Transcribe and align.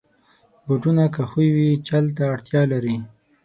بوټونه 0.65 1.03
که 1.13 1.21
ښوی 1.31 1.49
وي، 1.55 1.69
چل 1.87 2.05
ته 2.17 2.23
اړتیا 2.33 2.61
لري. 2.71 2.95